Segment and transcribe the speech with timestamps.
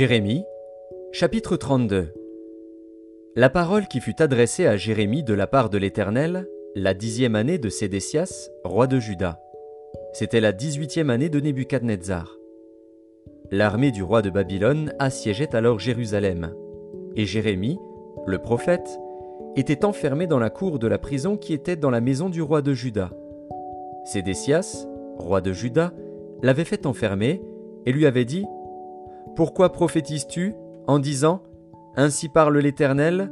[0.00, 0.46] Jérémie,
[1.12, 2.14] chapitre 32
[3.36, 7.58] La parole qui fut adressée à Jérémie de la part de l'Éternel, la dixième année
[7.58, 9.42] de Sédécias, roi de Juda.
[10.14, 12.34] C'était la dix-huitième année de Nebuchadnezzar.
[13.50, 16.54] L'armée du roi de Babylone assiégeait alors Jérusalem,
[17.14, 17.78] et Jérémie,
[18.24, 18.98] le prophète,
[19.54, 22.62] était enfermé dans la cour de la prison qui était dans la maison du roi
[22.62, 23.10] de Juda.
[24.06, 25.92] Sédécias, roi de Juda,
[26.42, 27.42] l'avait fait enfermer
[27.84, 28.46] et lui avait dit
[29.36, 30.54] pourquoi prophétises-tu
[30.86, 31.42] en disant
[31.96, 33.30] Ainsi parle l'Éternel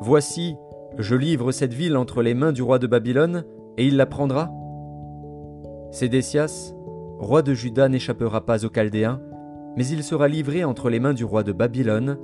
[0.00, 0.56] Voici,
[0.98, 3.44] je livre cette ville entre les mains du roi de Babylone,
[3.76, 4.50] et il la prendra?
[5.90, 6.74] Sédécias,
[7.18, 9.20] roi de Juda, n'échappera pas aux Chaldéens,
[9.76, 12.18] mais il sera livré entre les mains du roi de Babylone,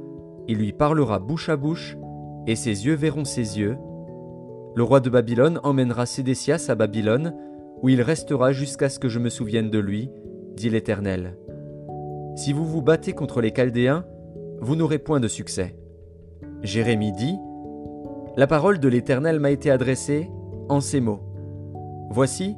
[0.48, 1.97] il lui parlera bouche à bouche,
[2.47, 3.77] et ses yeux verront ses yeux.
[4.75, 7.34] Le roi de Babylone emmènera Sédécias à Babylone,
[7.83, 10.11] où il restera jusqu'à ce que je me souvienne de lui,
[10.55, 11.36] dit l'Éternel.
[12.37, 14.05] Si vous vous battez contre les Chaldéens,
[14.61, 15.75] vous n'aurez point de succès.
[16.62, 17.39] Jérémie dit
[18.37, 20.31] La parole de l'Éternel m'a été adressée
[20.69, 21.23] en ces mots.
[22.11, 22.55] Voici,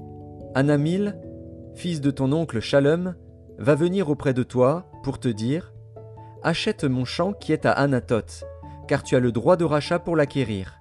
[0.57, 1.17] Anamil,
[1.75, 3.15] fils de ton oncle Shalom,
[3.59, 5.73] va venir auprès de toi pour te dire
[6.43, 8.45] Achète mon champ qui est à Anatoth,
[8.89, 10.81] car tu as le droit de rachat pour l'acquérir.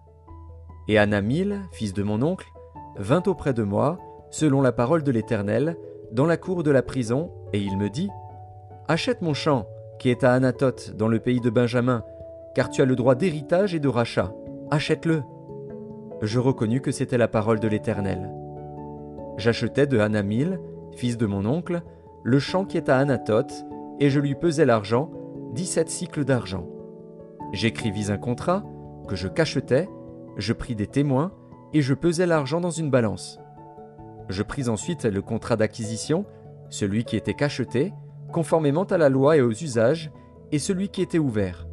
[0.87, 2.47] Et Anamil, fils de mon oncle,
[2.97, 3.99] vint auprès de moi,
[4.31, 5.77] selon la parole de l'Éternel,
[6.11, 8.09] dans la cour de la prison, et il me dit
[8.89, 9.67] Achète mon champ,
[9.99, 12.05] qui est à Anatoth, dans le pays de Benjamin,
[12.55, 14.33] car tu as le droit d'héritage et de rachat.
[14.71, 15.23] Achète-le.
[16.21, 18.31] Je reconnus que c'était la parole de l'Éternel.
[19.35, 20.61] J'achetai de Hanamil,
[20.95, 21.81] fils de mon oncle,
[22.23, 23.65] le champ qui est à Anatoth,
[23.99, 25.11] et je lui pesai l'argent,
[25.51, 26.65] dix-sept cycles d'argent.
[27.51, 28.63] J'écrivis un contrat,
[29.09, 29.89] que je cachetai,
[30.37, 31.33] je pris des témoins,
[31.73, 33.37] et je pesai l'argent dans une balance.
[34.29, 36.25] Je pris ensuite le contrat d'acquisition,
[36.69, 37.93] celui qui était cacheté,
[38.31, 40.11] conformément à la loi et aux usages,
[40.51, 41.67] et celui qui était ouvert.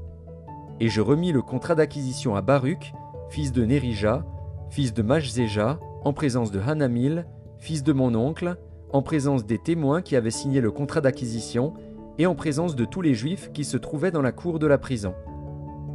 [0.80, 2.92] Et je remis le contrat d'acquisition à Baruch,
[3.30, 4.24] fils de Nérija,
[4.70, 7.26] fils de Majzéja, en présence de Hanamil,
[7.58, 8.56] fils de mon oncle,
[8.92, 11.74] en présence des témoins qui avaient signé le contrat d'acquisition,
[12.18, 14.78] et en présence de tous les Juifs qui se trouvaient dans la cour de la
[14.78, 15.14] prison.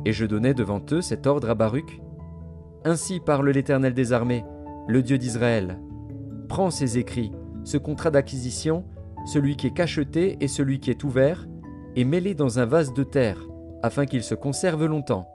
[0.06, 2.02] Et je donnai devant eux cet ordre à Baruch.
[2.86, 4.46] Ainsi parle l'Éternel des armées,
[4.88, 5.80] le Dieu d'Israël.
[6.48, 7.32] Prends ces écrits,
[7.64, 8.86] ce contrat d'acquisition,
[9.26, 11.48] celui qui est cacheté et celui qui est ouvert,
[11.96, 13.42] et mêlé dans un vase de terre,
[13.82, 15.32] afin qu'il se conserve longtemps.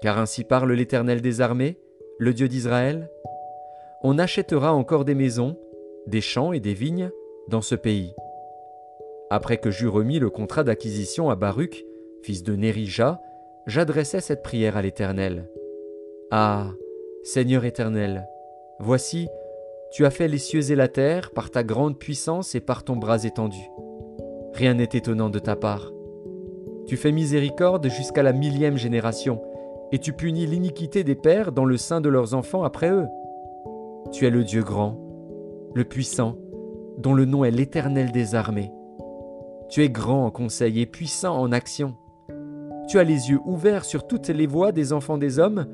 [0.00, 1.78] Car ainsi parle l'Éternel des armées,
[2.18, 3.10] le Dieu d'Israël.
[4.02, 5.56] On achètera encore des maisons,
[6.06, 7.10] des champs et des vignes
[7.48, 8.14] dans ce pays.
[9.30, 11.84] Après que j'eus remis le contrat d'acquisition à Baruch,
[12.22, 13.20] fils de Nérija,
[13.66, 15.48] j'adressai cette prière à l'Éternel.
[16.30, 16.70] Ah,
[17.22, 18.26] Seigneur éternel,
[18.78, 19.28] voici,
[19.90, 22.96] tu as fait les cieux et la terre par ta grande puissance et par ton
[22.96, 23.70] bras étendu.
[24.52, 25.92] Rien n'est étonnant de ta part.
[26.86, 29.40] Tu fais miséricorde jusqu'à la millième génération,
[29.92, 33.06] et tu punis l'iniquité des pères dans le sein de leurs enfants après eux.
[34.12, 34.98] Tu es le Dieu grand,
[35.74, 36.36] le puissant,
[36.98, 38.72] dont le nom est l'Éternel des armées.
[39.68, 41.94] Tu es grand en conseil et puissant en action.
[42.88, 45.66] Tu as les yeux ouverts sur toutes les voies des enfants des hommes,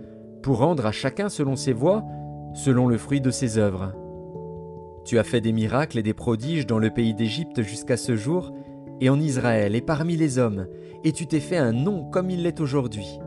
[0.43, 2.05] pour rendre à chacun selon ses voies,
[2.55, 3.93] selon le fruit de ses œuvres.
[5.05, 8.53] Tu as fait des miracles et des prodiges dans le pays d'Égypte jusqu'à ce jour,
[9.01, 10.67] et en Israël et parmi les hommes,
[11.05, 13.19] et tu t'es fait un nom comme il l'est aujourd'hui.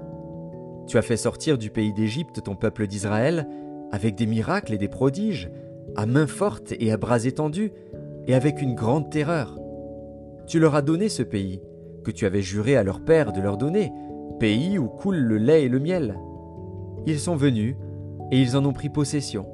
[0.87, 3.47] Tu as fait sortir du pays d'Égypte ton peuple d'Israël,
[3.91, 5.51] avec des miracles et des prodiges,
[5.95, 7.71] à main forte et à bras étendus,
[8.25, 9.57] et avec une grande terreur.
[10.47, 11.61] Tu leur as donné ce pays,
[12.03, 13.91] que tu avais juré à leur père de leur donner,
[14.39, 16.17] pays où coule le lait et le miel.
[17.05, 17.75] Ils sont venus,
[18.31, 19.45] et ils en ont pris possession.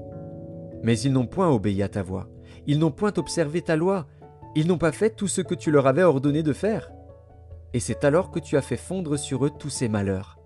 [0.83, 2.27] Mais ils n'ont point obéi à ta voix,
[2.67, 4.05] ils n'ont point observé ta loi,
[4.55, 6.91] ils n'ont pas fait tout ce que tu leur avais ordonné de faire.
[7.73, 10.37] Et c'est alors que tu as fait fondre sur eux tous ces malheurs.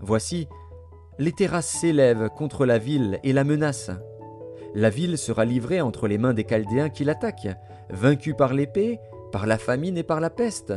[0.00, 0.48] Voici,
[1.18, 3.92] les terrasses s'élèvent contre la ville et la menacent.
[4.74, 7.56] La ville sera livrée entre les mains des Chaldéens qui l'attaquent,
[7.90, 8.98] vaincue par l'épée,
[9.30, 10.72] par la famine et par la peste.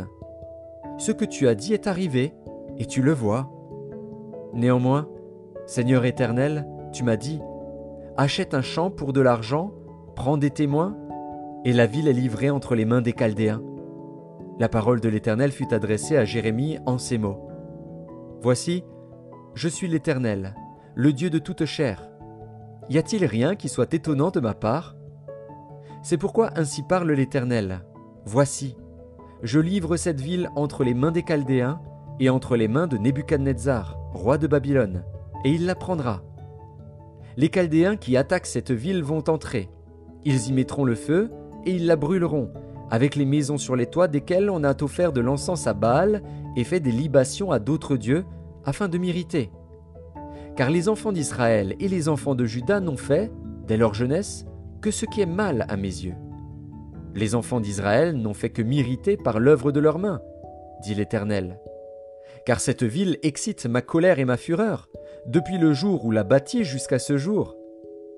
[0.98, 2.34] Ce que tu as dit est arrivé,
[2.78, 3.50] et tu le vois.
[4.54, 5.10] Néanmoins,
[5.66, 7.40] Seigneur éternel, tu m'as dit,
[8.18, 9.74] achète un champ pour de l'argent,
[10.16, 10.96] prends des témoins,
[11.66, 13.62] et la ville est livrée entre les mains des Chaldéens.
[14.60, 17.50] La parole de l'Éternel fut adressée à Jérémie en ces mots.
[18.42, 18.84] Voici,
[19.54, 20.56] je suis l'Éternel,
[20.96, 22.08] le Dieu de toute chair.
[22.90, 24.96] Y a-t-il rien qui soit étonnant de ma part?
[26.04, 27.84] C'est pourquoi ainsi parle l'Éternel.
[28.26, 28.78] Voici,
[29.42, 31.82] je livre cette ville entre les mains des Chaldéens
[32.20, 35.04] et entre les mains de Nebuchadnezzar, roi de Babylone,
[35.44, 36.22] et il la prendra
[37.38, 39.70] les Chaldéens qui attaquent cette ville vont entrer.
[40.24, 41.32] Ils y mettront le feu,
[41.66, 42.52] et ils la brûleront,
[42.90, 46.24] avec les maisons sur les toits desquelles on a offert de l'encens à Baal
[46.56, 48.26] et fait des libations à d'autres dieux,
[48.64, 49.52] afin de m'irriter.
[50.56, 53.32] Car les enfants d'Israël et les enfants de Juda n'ont fait,
[53.68, 54.46] dès leur jeunesse,
[54.82, 56.16] que ce qui est mal à mes yeux.
[57.14, 60.22] Les enfants d'Israël n'ont fait que m'irriter par l'œuvre de leurs mains,
[60.84, 61.60] dit l'Éternel.
[62.46, 64.90] Car cette ville excite ma colère et ma fureur,
[65.26, 67.56] depuis le jour où la bâtit jusqu'à ce jour.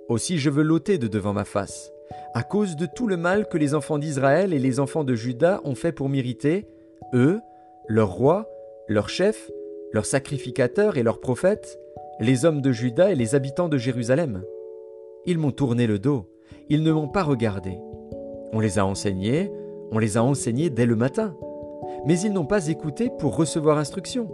[0.10, 1.92] Aussi je veux l'ôter de devant ma face,
[2.34, 5.62] à cause de tout le mal que les enfants d'Israël et les enfants de Juda
[5.64, 6.68] ont fait pour m'irriter,
[7.14, 7.40] eux,
[7.88, 8.50] leurs rois,
[8.88, 9.50] leurs chefs,
[9.94, 11.80] leurs sacrificateurs et leurs prophètes,
[12.20, 14.44] les hommes de Juda et les habitants de Jérusalem.
[15.26, 16.30] Ils m'ont tourné le dos,
[16.70, 17.78] ils ne m'ont pas regardé.
[18.54, 19.52] On les a enseignés,
[19.92, 21.36] on les a enseignés dès le matin,
[22.06, 24.30] mais ils n'ont pas écouté pour recevoir instruction.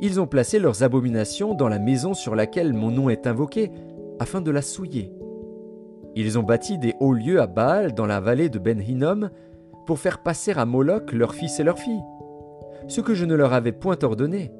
[0.00, 3.70] Ils ont placé leurs abominations dans la maison sur laquelle mon nom est invoqué,
[4.18, 5.12] afin de la souiller.
[6.14, 9.30] Ils ont bâti des hauts lieux à Baal dans la vallée de Ben Hinnom
[9.86, 12.02] pour faire passer à Moloch leurs fils et leurs filles,
[12.88, 14.52] ce que je ne leur avais point ordonné.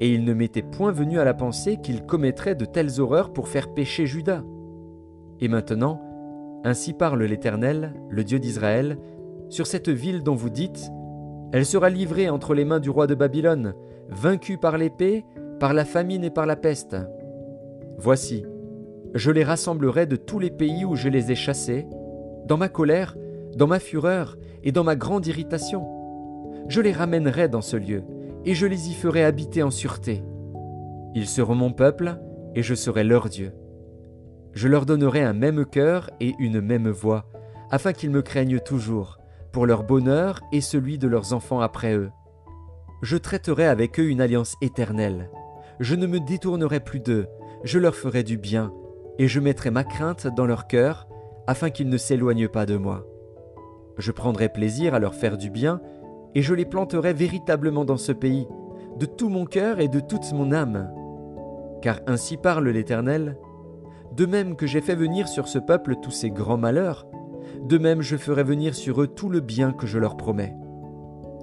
[0.00, 3.48] Et ils ne m'étaient point venus à la pensée qu'ils commettraient de telles horreurs pour
[3.48, 4.44] faire pécher Judas.
[5.40, 6.00] Et maintenant,
[6.64, 8.98] ainsi parle l'Éternel, le Dieu d'Israël,
[9.48, 10.90] sur cette ville dont vous dites
[11.52, 13.74] Elle sera livrée entre les mains du roi de Babylone,
[14.08, 15.24] vaincue par l'épée,
[15.60, 16.96] par la famine et par la peste.
[17.98, 18.44] Voici,
[19.14, 21.86] je les rassemblerai de tous les pays où je les ai chassés,
[22.46, 23.16] dans ma colère,
[23.56, 25.86] dans ma fureur et dans ma grande irritation.
[26.68, 28.02] Je les ramènerai dans ce lieu,
[28.44, 30.22] et je les y ferai habiter en sûreté.
[31.14, 32.18] Ils seront mon peuple,
[32.54, 33.52] et je serai leur Dieu.
[34.52, 37.26] Je leur donnerai un même cœur et une même voix,
[37.70, 39.18] afin qu'ils me craignent toujours,
[39.52, 42.10] pour leur bonheur et celui de leurs enfants après eux.
[43.00, 45.30] Je traiterai avec eux une alliance éternelle.
[45.78, 47.26] Je ne me détournerai plus d'eux,
[47.62, 48.72] je leur ferai du bien,
[49.18, 51.06] et je mettrai ma crainte dans leur cœur,
[51.46, 53.06] afin qu'ils ne s'éloignent pas de moi.
[53.98, 55.80] Je prendrai plaisir à leur faire du bien,
[56.34, 58.48] et je les planterai véritablement dans ce pays,
[58.98, 60.90] de tout mon cœur et de toute mon âme.
[61.82, 63.38] Car ainsi parle l'Éternel,
[64.16, 67.06] de même que j'ai fait venir sur ce peuple tous ces grands malheurs,
[67.62, 70.56] de même je ferai venir sur eux tout le bien que je leur promets.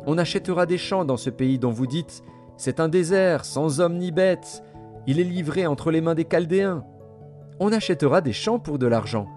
[0.05, 2.23] On achètera des champs dans ce pays dont vous dites,
[2.57, 4.63] c'est un désert, sans homme ni bête,
[5.07, 6.83] il est livré entre les mains des Chaldéens.
[7.59, 9.27] On achètera des champs pour de l'argent.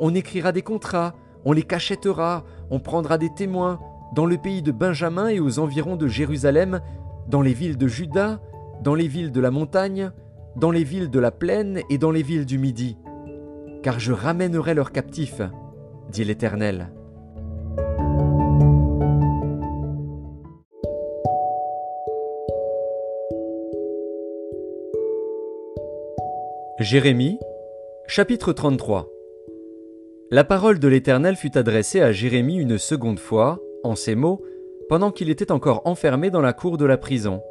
[0.00, 1.14] On écrira des contrats,
[1.44, 3.80] on les cachètera, on prendra des témoins
[4.14, 6.80] dans le pays de Benjamin et aux environs de Jérusalem,
[7.28, 8.40] dans les villes de Juda,
[8.82, 10.10] dans les villes de la montagne,
[10.56, 12.96] dans les villes de la plaine et dans les villes du Midi.
[13.82, 15.42] Car je ramènerai leurs captifs,
[16.10, 16.90] dit l'Éternel.
[26.80, 27.40] Jérémie
[28.06, 29.08] Chapitre 33
[30.30, 34.44] La parole de l'Éternel fut adressée à Jérémie une seconde fois, en ces mots,
[34.88, 37.42] pendant qu'il était encore enfermé dans la cour de la prison.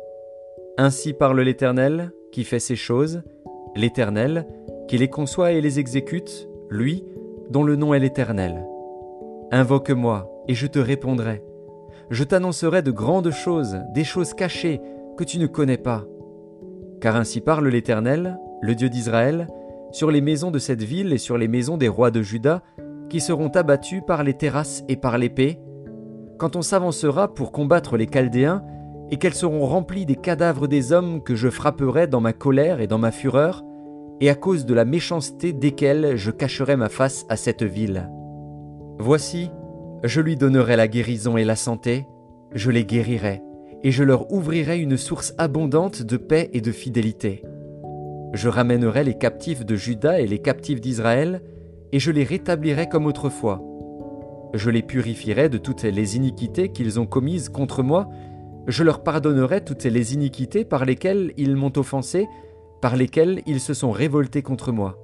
[0.77, 3.21] Ainsi parle l'Éternel, qui fait ces choses,
[3.75, 4.47] l'Éternel,
[4.87, 7.03] qui les conçoit et les exécute, lui,
[7.49, 8.65] dont le nom est l'Éternel.
[9.51, 11.43] Invoque-moi, et je te répondrai.
[12.09, 14.79] Je t'annoncerai de grandes choses, des choses cachées,
[15.17, 16.05] que tu ne connais pas.
[17.01, 19.47] Car ainsi parle l'Éternel, le Dieu d'Israël,
[19.91, 22.61] sur les maisons de cette ville et sur les maisons des rois de Juda,
[23.09, 25.59] qui seront abattus par les terrasses et par l'épée,
[26.37, 28.63] quand on s'avancera pour combattre les Chaldéens,
[29.09, 32.87] et qu'elles seront remplies des cadavres des hommes que je frapperai dans ma colère et
[32.87, 33.63] dans ma fureur,
[34.19, 38.09] et à cause de la méchanceté desquels je cacherai ma face à cette ville.
[38.99, 39.49] Voici,
[40.03, 42.05] je lui donnerai la guérison et la santé,
[42.53, 43.41] je les guérirai,
[43.83, 47.43] et je leur ouvrirai une source abondante de paix et de fidélité.
[48.33, 51.41] Je ramènerai les captifs de Juda et les captifs d'Israël,
[51.91, 53.61] et je les rétablirai comme autrefois.
[54.53, 58.09] Je les purifierai de toutes les iniquités qu'ils ont commises contre moi,
[58.67, 62.27] je leur pardonnerai toutes les iniquités par lesquelles ils m'ont offensé,
[62.81, 64.97] par lesquelles ils se sont révoltés contre moi.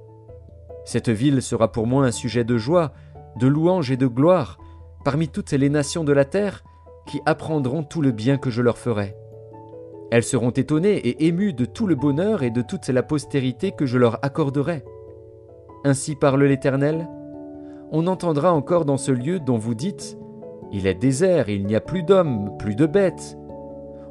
[0.84, 2.92] Cette ville sera pour moi un sujet de joie,
[3.40, 4.58] de louange et de gloire,
[5.02, 6.62] parmi toutes les nations de la terre,
[7.06, 9.16] qui apprendront tout le bien que je leur ferai.
[10.14, 13.84] Elles seront étonnées et émues de tout le bonheur et de toute la postérité que
[13.84, 14.84] je leur accorderai.
[15.82, 17.08] Ainsi parle l'Éternel.
[17.90, 20.16] On entendra encore dans ce lieu dont vous dites
[20.70, 23.36] Il est désert, il n'y a plus d'hommes, plus de bêtes.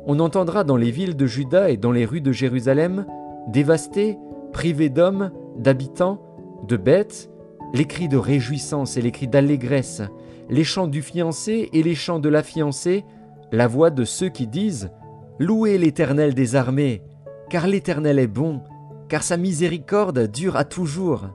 [0.05, 3.05] On entendra dans les villes de Juda et dans les rues de Jérusalem,
[3.47, 4.17] dévastées,
[4.51, 6.19] privées d'hommes, d'habitants,
[6.67, 7.31] de bêtes,
[7.73, 10.01] les cris de réjouissance et les cris d'allégresse,
[10.49, 13.05] les chants du fiancé et les chants de la fiancée,
[13.53, 14.91] la voix de ceux qui disent
[15.39, 17.01] Louez l'Éternel des armées,
[17.49, 18.61] car l'Éternel est bon,
[19.09, 21.25] car sa miséricorde dure à toujours.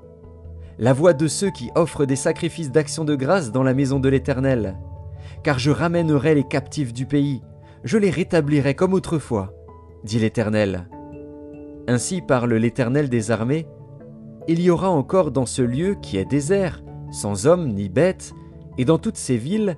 [0.78, 4.09] la voix de ceux qui offrent des sacrifices d'action de grâce dans la maison de
[4.09, 4.78] l'Éternel.
[5.43, 7.43] Car je ramènerai les captifs du pays,
[7.83, 9.52] je les rétablirai comme autrefois,
[10.05, 10.88] dit l'Éternel.
[11.88, 13.67] Ainsi parle l'Éternel des armées.
[14.47, 18.33] Il y aura encore dans ce lieu qui est désert, sans hommes ni bêtes,
[18.76, 19.76] et dans toutes ces villes,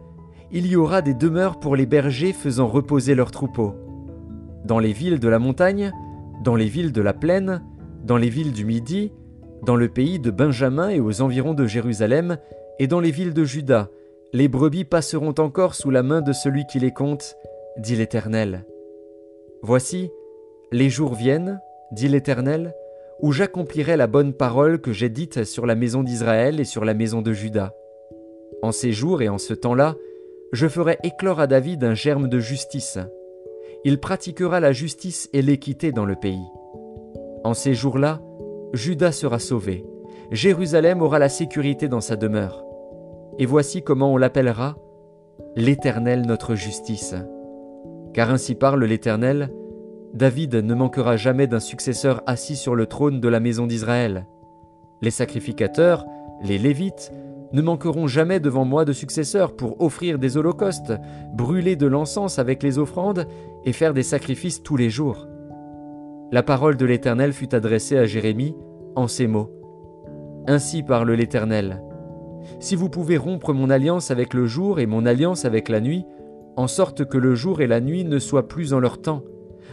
[0.52, 3.74] il y aura des demeures pour les bergers faisant reposer leurs troupeaux.
[4.64, 5.92] Dans les villes de la montagne,
[6.44, 7.62] dans les villes de la plaine,
[8.04, 9.12] dans les villes du Midi,
[9.64, 12.38] dans le pays de Benjamin et aux environs de Jérusalem,
[12.78, 13.90] et dans les villes de Juda,
[14.32, 17.36] les brebis passeront encore sous la main de celui qui les compte,
[17.78, 18.64] dit l'Éternel.
[19.62, 20.10] Voici,
[20.72, 21.60] les jours viennent,
[21.92, 22.72] dit l'Éternel,
[23.20, 26.94] où j'accomplirai la bonne parole que j'ai dite sur la maison d'Israël et sur la
[26.94, 27.74] maison de Juda.
[28.62, 29.96] En ces jours et en ce temps-là,
[30.52, 32.98] je ferai éclore à David un germe de justice.
[33.82, 36.46] Il pratiquera la justice et l'équité dans le pays.
[37.44, 38.20] En ces jours-là,
[38.74, 39.86] Juda sera sauvé,
[40.30, 42.62] Jérusalem aura la sécurité dans sa demeure.
[43.38, 44.76] Et voici comment on l'appellera
[45.56, 47.14] l'Éternel notre justice.
[48.12, 49.50] Car ainsi parle l'Éternel,
[50.12, 54.26] David ne manquera jamais d'un successeur assis sur le trône de la maison d'Israël.
[55.00, 56.04] Les sacrificateurs,
[56.42, 57.12] les Lévites,
[57.52, 60.92] ne manqueront jamais devant moi de successeurs pour offrir des holocaustes,
[61.32, 63.26] brûler de l'encens avec les offrandes
[63.64, 65.26] et faire des sacrifices tous les jours.
[66.32, 68.54] La parole de l'Éternel fut adressée à Jérémie
[68.94, 69.50] en ces mots.
[70.46, 71.82] Ainsi parle l'Éternel.
[72.58, 76.04] Si vous pouvez rompre mon alliance avec le jour et mon alliance avec la nuit,
[76.56, 79.22] en sorte que le jour et la nuit ne soient plus en leur temps,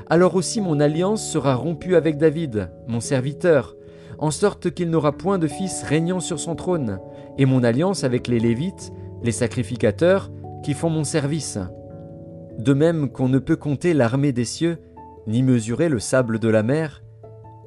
[0.10, 3.76] alors aussi mon alliance sera rompue avec David, mon serviteur,
[4.20, 7.00] en sorte qu'il n'aura point de fils régnant sur son trône,
[7.38, 8.92] et mon alliance avec les Lévites,
[9.24, 10.32] les sacrificateurs,
[10.64, 11.60] qui font mon service.
[12.58, 14.80] De même qu'on ne peut compter l'armée des cieux,
[15.28, 17.04] ni mesurer le sable de la mer,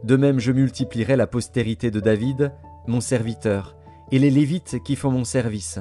[0.03, 2.53] de même je multiplierai la postérité de David,
[2.87, 3.77] mon serviteur,
[4.11, 5.79] et les Lévites qui font mon service.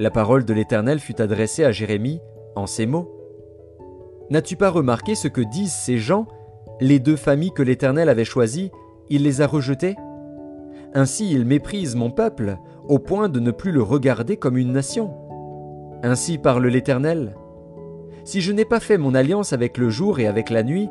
[0.00, 2.20] La parole de l'Éternel fut adressée à Jérémie
[2.56, 3.10] en ces mots.
[4.30, 6.26] N'as-tu pas remarqué ce que disent ces gens,
[6.80, 8.70] les deux familles que l'Éternel avait choisies,
[9.10, 9.96] il les a rejetées?
[10.94, 12.56] Ainsi ils méprisent mon peuple,
[12.88, 15.14] au point de ne plus le regarder comme une nation.
[16.02, 17.34] Ainsi parle l'Éternel.
[18.24, 20.88] Si je n'ai pas fait mon alliance avec le jour et avec la nuit,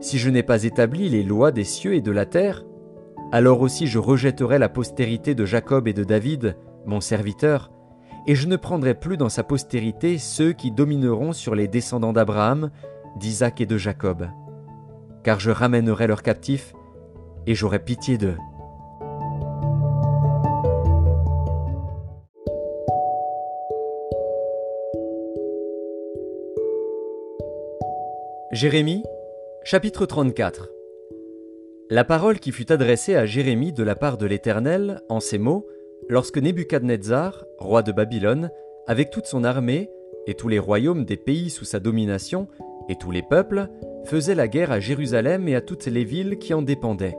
[0.00, 2.64] si je n'ai pas établi les lois des cieux et de la terre,
[3.30, 7.70] alors aussi je rejetterai la postérité de Jacob et de David, mon serviteur,
[8.26, 12.70] et je ne prendrai plus dans sa postérité ceux qui domineront sur les descendants d'Abraham,
[13.16, 14.28] d'Isaac et de Jacob.
[15.22, 16.74] Car je ramènerai leurs captifs,
[17.46, 18.36] et j'aurai pitié d'eux.
[28.56, 29.02] Jérémie,
[29.64, 30.70] chapitre 34
[31.90, 35.66] La parole qui fut adressée à Jérémie de la part de l'Éternel, en ces mots,
[36.08, 38.48] lorsque Nebuchadnezzar, roi de Babylone,
[38.86, 39.90] avec toute son armée,
[40.26, 42.48] et tous les royaumes des pays sous sa domination,
[42.88, 43.68] et tous les peuples,
[44.04, 47.18] faisaient la guerre à Jérusalem et à toutes les villes qui en dépendaient.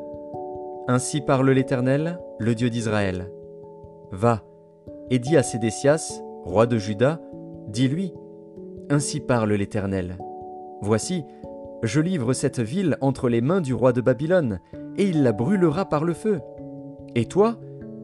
[0.88, 3.30] Ainsi parle l'Éternel, le Dieu d'Israël.
[4.12, 4.44] Va,
[5.12, 7.22] et dis à Sédécias, roi de Juda,
[7.68, 8.12] dis-lui,
[8.90, 10.18] Ainsi parle l'Éternel.
[10.82, 11.24] Voici,
[11.84, 14.60] je livre cette ville entre les mains du roi de Babylone,
[14.98, 16.40] et il la brûlera par le feu.
[17.16, 17.60] Et toi,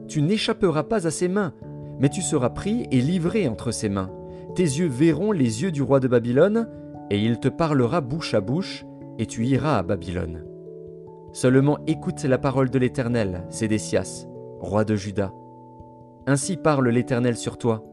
[0.07, 1.53] tu n'échapperas pas à ses mains,
[1.99, 4.11] mais tu seras pris et livré entre ses mains.
[4.55, 6.69] Tes yeux verront les yeux du roi de Babylone,
[7.09, 8.85] et il te parlera bouche à bouche,
[9.17, 10.43] et tu iras à Babylone.
[11.31, 14.27] Seulement écoute la parole de l'Éternel, Sédécias,
[14.59, 15.31] roi de Juda.
[16.27, 17.83] Ainsi parle l'Éternel sur toi.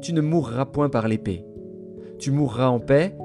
[0.00, 1.44] Tu ne mourras point par l'épée.
[2.18, 3.16] Tu mourras en paix,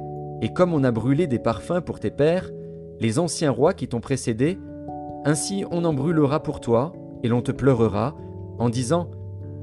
[0.43, 2.51] et comme on a brûlé des parfums pour tes pères,
[2.99, 4.59] les anciens rois qui t'ont précédé,
[5.23, 6.91] ainsi on en brûlera pour toi,
[7.23, 8.13] et l'on te pleurera,
[8.59, 9.09] en disant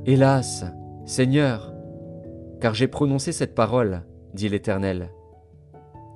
[0.06, 0.64] Hélas,
[1.04, 1.74] Seigneur,
[2.62, 5.10] car j'ai prononcé cette parole, dit l'Éternel.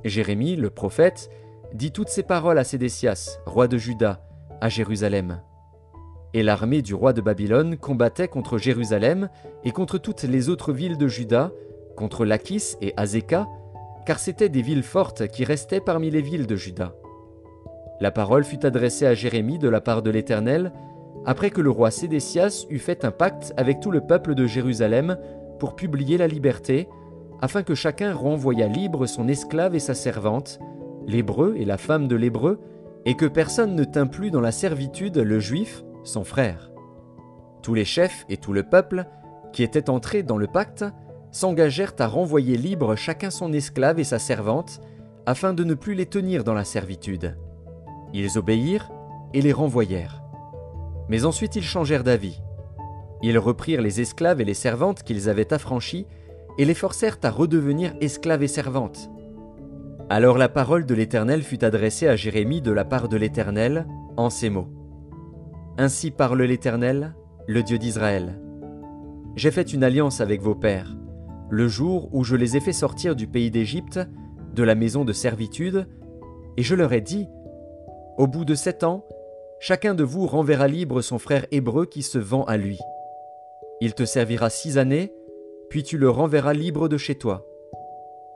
[0.02, 1.28] Jérémie, le prophète,
[1.74, 4.26] dit toutes ces paroles à Sédécias, roi de Juda,
[4.62, 5.42] à Jérusalem.
[6.32, 9.28] Et l'armée du roi de Babylone combattait contre Jérusalem
[9.62, 11.52] et contre toutes les autres villes de Juda,
[11.96, 13.46] contre Lachis et Azekah,
[14.06, 16.94] car c'étaient des villes fortes qui restaient parmi les villes de Juda.
[18.00, 20.72] La parole fut adressée à Jérémie de la part de l'Éternel,
[21.26, 25.16] après que le roi Sédécias eut fait un pacte avec tout le peuple de Jérusalem
[25.58, 26.88] pour publier la liberté,
[27.40, 30.58] afin que chacun renvoyât libre son esclave et sa servante,
[31.06, 32.60] l'hébreu et la femme de l'hébreu,
[33.06, 36.70] et que personne ne tint plus dans la servitude le juif, son frère.
[37.62, 39.06] Tous les chefs et tout le peuple,
[39.52, 40.84] qui étaient entrés dans le pacte,
[41.34, 44.80] s'engagèrent à renvoyer libre chacun son esclave et sa servante,
[45.26, 47.36] afin de ne plus les tenir dans la servitude.
[48.12, 48.92] Ils obéirent
[49.32, 50.22] et les renvoyèrent.
[51.08, 52.40] Mais ensuite ils changèrent d'avis.
[53.20, 56.06] Ils reprirent les esclaves et les servantes qu'ils avaient affranchis
[56.56, 59.10] et les forcèrent à redevenir esclaves et servantes.
[60.08, 64.30] Alors la parole de l'Éternel fut adressée à Jérémie de la part de l'Éternel en
[64.30, 64.68] ces mots.
[65.78, 67.16] Ainsi parle l'Éternel,
[67.48, 68.40] le Dieu d'Israël.
[69.34, 70.94] J'ai fait une alliance avec vos pères,
[71.50, 74.00] le jour où je les ai fait sortir du pays d'Égypte,
[74.54, 75.86] de la maison de servitude,
[76.56, 77.28] et je leur ai dit,
[78.18, 79.04] Au bout de sept ans,
[79.58, 82.78] chacun de vous renverra libre son frère hébreu qui se vend à lui.
[83.80, 85.12] Il te servira six années,
[85.68, 87.46] puis tu le renverras libre de chez toi.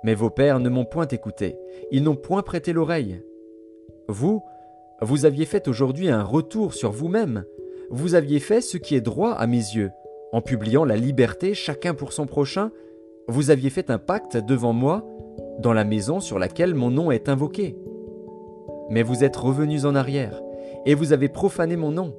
[0.05, 1.59] Mais vos pères ne m'ont point écouté,
[1.91, 3.23] ils n'ont point prêté l'oreille.
[4.09, 4.43] Vous,
[5.01, 7.45] vous aviez fait aujourd'hui un retour sur vous-même,
[7.91, 9.91] vous aviez fait ce qui est droit à mes yeux,
[10.33, 12.71] en publiant la liberté chacun pour son prochain,
[13.29, 15.07] vous aviez fait un pacte devant moi,
[15.59, 17.77] dans la maison sur laquelle mon nom est invoqué.
[18.91, 20.41] Mais vous êtes revenus en arrière,
[20.87, 22.15] et vous avez profané mon nom.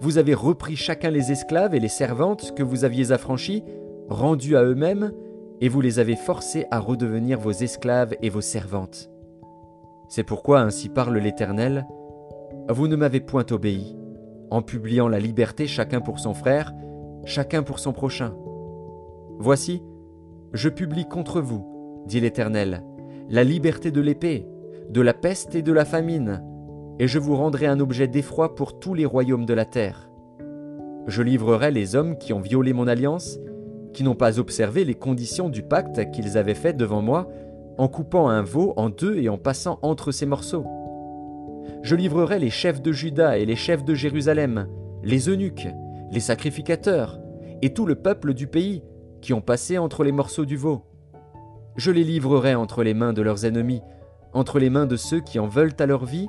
[0.00, 3.64] Vous avez repris chacun les esclaves et les servantes que vous aviez affranchis,
[4.08, 5.12] rendus à eux-mêmes,
[5.60, 9.10] et vous les avez forcés à redevenir vos esclaves et vos servantes.
[10.08, 11.86] C'est pourquoi ainsi parle l'Éternel,
[12.68, 13.96] vous ne m'avez point obéi,
[14.50, 16.72] en publiant la liberté chacun pour son frère,
[17.24, 18.34] chacun pour son prochain.
[19.38, 19.82] Voici,
[20.52, 22.82] je publie contre vous, dit l'Éternel,
[23.28, 24.46] la liberté de l'épée,
[24.90, 26.42] de la peste et de la famine,
[26.98, 30.10] et je vous rendrai un objet d'effroi pour tous les royaumes de la terre.
[31.06, 33.38] Je livrerai les hommes qui ont violé mon alliance,
[33.92, 37.28] qui n'ont pas observé les conditions du pacte qu'ils avaient fait devant moi,
[37.78, 40.66] en coupant un veau en deux et en passant entre ces morceaux.
[41.82, 44.66] Je livrerai les chefs de Juda et les chefs de Jérusalem,
[45.02, 45.68] les eunuques,
[46.10, 47.20] les sacrificateurs,
[47.62, 48.82] et tout le peuple du pays,
[49.26, 50.82] qui ont passé entre les morceaux du veau.
[51.74, 53.82] Je les livrerai entre les mains de leurs ennemis,
[54.32, 56.28] entre les mains de ceux qui en veulent à leur vie,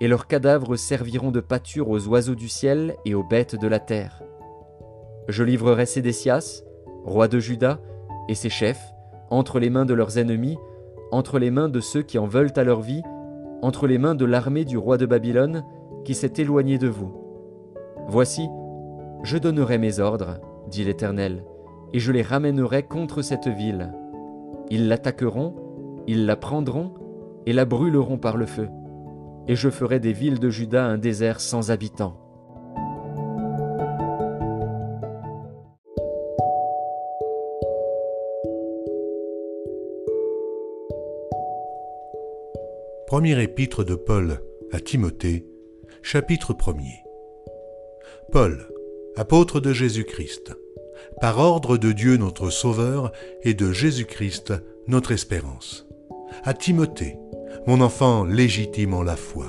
[0.00, 3.80] et leurs cadavres serviront de pâture aux oiseaux du ciel et aux bêtes de la
[3.80, 4.22] terre.
[5.26, 6.62] Je livrerai Sédécias,
[7.04, 7.80] roi de Juda,
[8.28, 8.92] et ses chefs,
[9.28, 10.56] entre les mains de leurs ennemis,
[11.10, 13.02] entre les mains de ceux qui en veulent à leur vie,
[13.60, 15.64] entre les mains de l'armée du roi de Babylone,
[16.04, 17.12] qui s'est éloigné de vous.
[18.06, 18.46] Voici,
[19.24, 20.38] je donnerai mes ordres,
[20.70, 21.42] dit l'Éternel,
[21.92, 23.92] et je les ramènerai contre cette ville.
[24.70, 25.54] Ils l'attaqueront,
[26.06, 26.92] ils la prendront,
[27.46, 28.68] et la brûleront par le feu.
[29.48, 32.20] Et je ferai des villes de Juda un désert sans habitants.
[43.06, 44.40] Premier épître de Paul
[44.72, 45.46] à Timothée,
[46.02, 47.04] chapitre 1er.
[48.32, 48.68] Paul,
[49.14, 50.56] apôtre de Jésus-Christ,
[51.20, 54.52] par ordre de Dieu notre Sauveur et de Jésus-Christ
[54.86, 55.86] notre espérance.
[56.44, 57.16] À Timothée,
[57.66, 59.46] mon enfant légitime en la foi,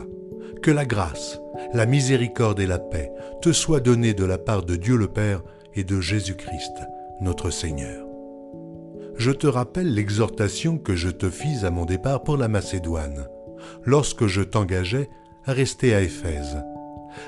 [0.62, 1.40] que la grâce,
[1.74, 5.44] la miséricorde et la paix te soient données de la part de Dieu le Père
[5.76, 6.74] et de Jésus-Christ
[7.22, 8.06] notre Seigneur.
[9.18, 13.28] Je te rappelle l'exhortation que je te fis à mon départ pour la Macédoine,
[13.84, 15.10] lorsque je t'engageais
[15.46, 16.58] à rester à Éphèse,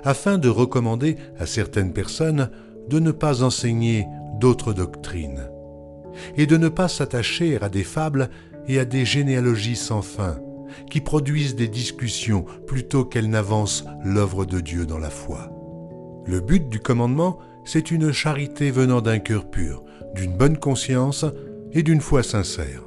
[0.03, 2.51] afin de recommander à certaines personnes
[2.89, 4.07] de ne pas enseigner
[4.39, 5.49] d'autres doctrines,
[6.35, 8.29] et de ne pas s'attacher à des fables
[8.67, 10.39] et à des généalogies sans fin,
[10.89, 15.51] qui produisent des discussions plutôt qu'elles n'avancent l'œuvre de Dieu dans la foi.
[16.25, 19.83] Le but du commandement, c'est une charité venant d'un cœur pur,
[20.15, 21.25] d'une bonne conscience
[21.71, 22.83] et d'une foi sincère.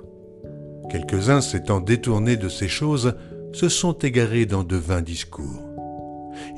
[0.91, 3.15] Quelques-uns s'étant détournés de ces choses,
[3.53, 5.63] se sont égarés dans de vains discours.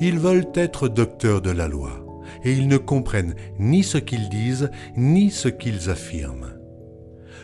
[0.00, 2.03] Ils veulent être docteurs de la loi,
[2.44, 6.54] et ils ne comprennent ni ce qu'ils disent, ni ce qu'ils affirment.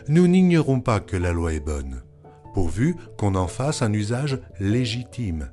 [0.09, 2.03] Nous n'ignorons pas que la loi est bonne,
[2.55, 5.51] pourvu qu'on en fasse un usage légitime,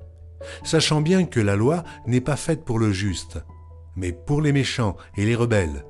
[0.63, 3.39] sachant bien que la loi n'est pas faite pour le juste,
[3.95, 5.85] mais pour les méchants et les rebelles,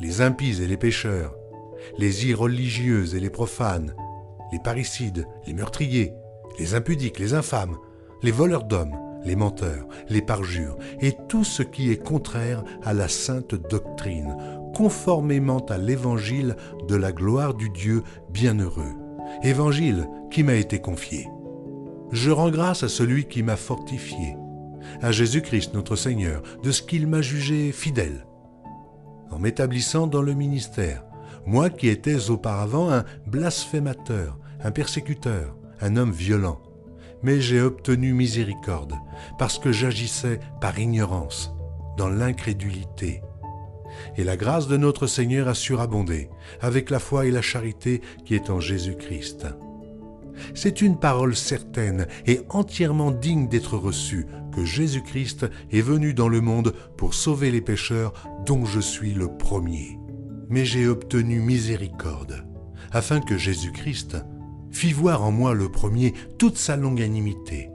[0.00, 1.34] les impies et les pécheurs,
[1.96, 3.94] les irreligieux et les profanes,
[4.52, 6.12] les parricides, les meurtriers,
[6.58, 7.76] les impudiques, les infâmes,
[8.22, 13.08] les voleurs d'hommes, les menteurs, les parjures, et tout ce qui est contraire à la
[13.08, 14.36] sainte doctrine,
[14.74, 18.94] conformément à l'évangile de la gloire du Dieu bienheureux,
[19.42, 21.28] évangile qui m'a été confié.
[22.12, 24.36] Je rends grâce à celui qui m'a fortifié,
[25.02, 28.26] à Jésus-Christ notre Seigneur, de ce qu'il m'a jugé fidèle,
[29.30, 31.04] en m'établissant dans le ministère,
[31.46, 36.60] moi qui étais auparavant un blasphémateur, un persécuteur, un homme violent,
[37.22, 38.94] mais j'ai obtenu miséricorde,
[39.38, 41.52] parce que j'agissais par ignorance,
[41.96, 43.22] dans l'incrédulité.
[44.16, 46.28] Et la grâce de notre Seigneur a surabondé,
[46.60, 49.46] avec la foi et la charité qui est en Jésus-Christ.
[50.54, 56.40] C'est une parole certaine et entièrement digne d'être reçue que Jésus-Christ est venu dans le
[56.40, 58.12] monde pour sauver les pécheurs
[58.46, 59.98] dont je suis le premier.
[60.48, 62.46] Mais j'ai obtenu miséricorde,
[62.92, 64.16] afin que Jésus-Christ
[64.78, 67.68] fit voir en moi le premier toute sa longanimité,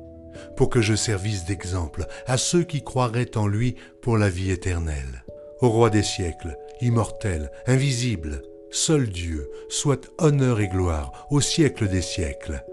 [0.56, 5.26] pour que je servisse d'exemple à ceux qui croiraient en lui pour la vie éternelle.
[5.60, 12.02] Au roi des siècles, immortel, invisible, seul Dieu, soit honneur et gloire au siècle des
[12.02, 12.64] siècles.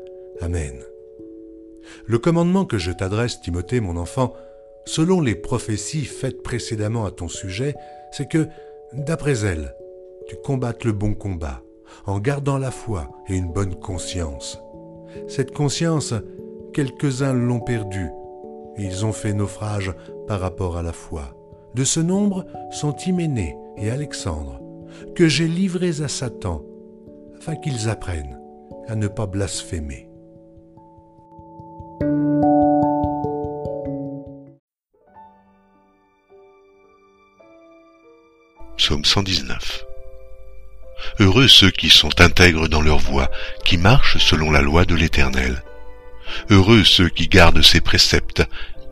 [0.41, 0.79] Amen.
[2.07, 4.33] Le commandement que je t'adresse, Timothée, mon enfant,
[4.87, 7.75] selon les prophéties faites précédemment à ton sujet,
[8.13, 8.47] c'est que,
[8.93, 9.75] d'après elles,
[10.29, 11.65] tu combattes le bon combat,
[12.07, 14.61] en gardant la foi et une bonne conscience.
[15.29, 16.15] Cette conscience,
[16.73, 18.11] quelques-uns l'ont perdue,
[18.77, 19.95] et ils ont fait naufrage
[20.27, 21.37] par rapport à la foi.
[21.75, 24.61] De ce nombre sont Hyménée et Alexandre,
[25.15, 26.63] que j'ai livrés à Satan,
[27.39, 28.41] afin qu'ils apprennent
[28.89, 30.09] à ne pas blasphémer.
[38.77, 39.90] Psaume 119
[41.21, 43.31] Heureux ceux qui sont intègres dans leur voie,
[43.67, 45.63] qui marchent selon la loi de l'Éternel.
[46.49, 48.43] Heureux ceux qui gardent ses préceptes,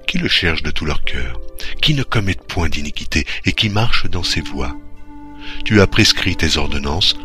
[0.06, 1.40] qui le cherchent de tout leur cœur,
[1.80, 4.76] qui ne commettent point d'iniquité et qui marchent dans ses voies.
[5.64, 7.16] Tu as prescrit tes ordonnances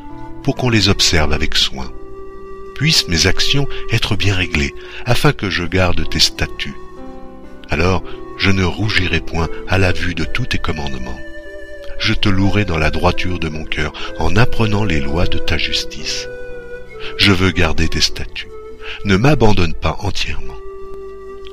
[0.41, 1.91] pour qu'on les observe avec soin.
[2.75, 4.73] Puissent mes actions être bien réglées,
[5.05, 6.77] afin que je garde tes statuts.
[7.69, 8.05] Alors
[8.37, 11.19] je ne rougirai point à la vue de tous tes commandements.
[12.03, 15.57] Je te louerai dans la droiture de mon cœur, en apprenant les lois de ta
[15.57, 16.27] justice.
[17.15, 18.49] Je veux garder tes statuts.
[19.05, 20.57] Ne m'abandonne pas entièrement.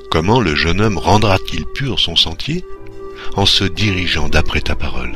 [0.09, 2.65] Comment le jeune homme rendra-t-il pur son sentier
[3.37, 5.13] En se dirigeant d'après ta parole?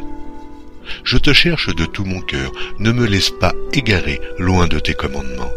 [1.03, 4.93] Je te cherche de tout mon cœur, ne me laisse pas égarer loin de tes
[4.93, 5.51] commandements.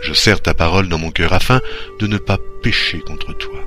[0.00, 1.60] Je serre ta parole dans mon cœur afin
[1.98, 3.60] de ne pas pécher contre toi.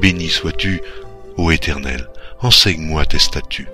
[0.00, 0.80] Béni sois-tu,
[1.36, 2.08] ô Éternel,
[2.42, 3.68] enseigne-moi tes statuts.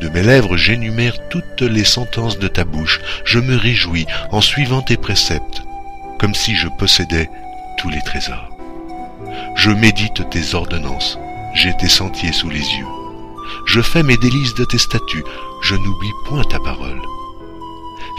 [0.00, 4.82] De mes lèvres j'énumère toutes les sentences de ta bouche, je me réjouis en suivant
[4.82, 5.62] tes préceptes,
[6.18, 7.30] comme si je possédais
[7.78, 8.48] tous les trésors.
[9.54, 11.18] Je médite tes ordonnances,
[11.54, 12.86] j'ai tes sentiers sous les yeux.
[13.66, 15.24] Je fais mes délices de tes statuts,
[15.62, 17.00] je n'oublie point ta parole.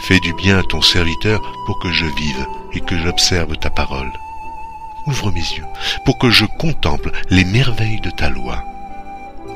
[0.04, 4.12] Fais du bien à ton serviteur pour que je vive et que j'observe ta parole.
[5.08, 5.66] Ouvre mes yeux
[6.06, 8.64] pour que je contemple les merveilles de ta loi.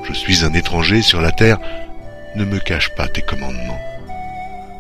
[0.08, 1.58] Je suis un étranger sur la terre,
[2.36, 3.80] ne me cache pas tes commandements.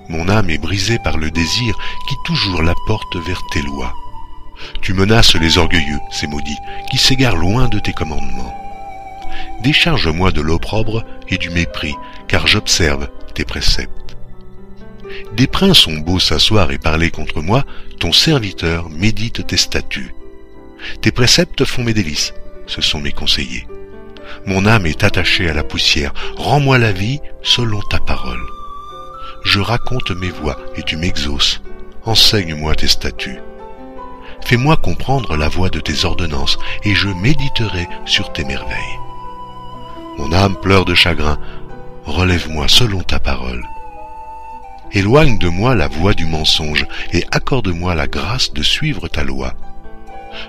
[0.07, 3.93] Mon âme est brisée par le désir qui toujours la porte vers tes lois.
[4.81, 6.57] Tu menaces les orgueilleux, ces maudits,
[6.89, 8.55] qui s'égarent loin de tes commandements.
[9.61, 11.95] Décharge-moi de l'opprobre et du mépris,
[12.29, 14.15] car j'observe tes préceptes.
[15.33, 17.65] Des princes ont beau s'asseoir et parler contre moi,
[17.99, 20.15] ton serviteur médite tes statuts.
[21.01, 22.33] Tes préceptes font mes délices,
[22.65, 23.67] ce sont mes conseillers.
[24.45, 28.41] Mon âme est attachée à la poussière, rends-moi la vie selon ta parole.
[29.43, 31.61] Je raconte mes voies et tu m'exauces,
[32.05, 33.39] enseigne-moi tes statuts.
[34.45, 38.99] Fais-moi comprendre la voie de tes ordonnances, et je méditerai sur tes merveilles.
[40.17, 41.37] Mon âme pleure de chagrin,
[42.05, 43.63] relève-moi selon ta parole.
[44.93, 49.53] Éloigne de moi la voie du mensonge, et accorde-moi la grâce de suivre ta loi.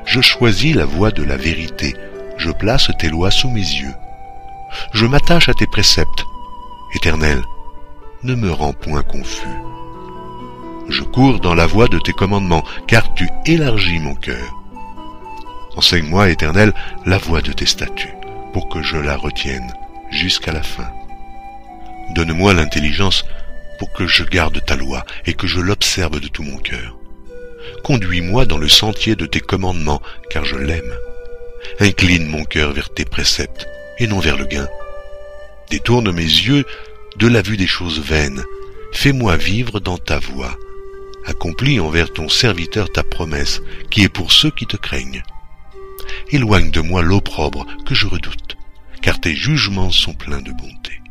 [0.05, 1.96] Je choisis la voie de la vérité,
[2.38, 3.94] je place tes lois sous mes yeux.
[4.92, 6.24] Je m'attache à tes préceptes.
[6.94, 7.42] Éternel,
[8.22, 9.46] ne me rends point confus.
[10.88, 14.55] Je cours dans la voie de tes commandements, car tu élargis mon cœur.
[15.77, 16.72] Enseigne-moi, Éternel,
[17.05, 18.14] la voie de tes statuts,
[18.53, 19.70] pour que je la retienne
[20.11, 20.88] jusqu'à la fin.
[22.14, 23.24] Donne-moi l'intelligence
[23.79, 26.96] pour que je garde ta loi et que je l'observe de tout mon cœur.
[27.85, 30.94] Conduis-moi dans le sentier de tes commandements, car je l'aime.
[31.81, 33.66] Incline mon cœur vers tes préceptes
[33.99, 34.68] et non vers le gain.
[35.71, 36.64] Détourne mes yeux
[37.16, 38.44] de la vue des choses vaines.
[38.92, 40.57] Fais-moi vivre dans ta voie.
[41.27, 45.23] Accomplis envers ton serviteur ta promesse, qui est pour ceux qui te craignent.
[46.31, 48.57] Éloigne de moi l'opprobre que je redoute,
[49.03, 51.03] car tes jugements sont pleins de bonté.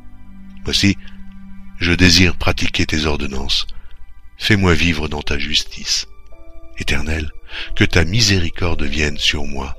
[0.63, 0.97] Voici,
[1.79, 3.67] je désire pratiquer tes ordonnances.
[4.37, 6.07] Fais-moi vivre dans ta justice.
[6.79, 7.31] Éternel,
[7.75, 9.75] que ta miséricorde vienne sur moi